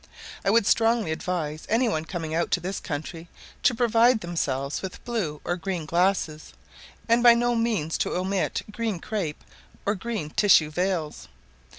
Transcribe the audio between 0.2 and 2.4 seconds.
I would strongly advise any one coming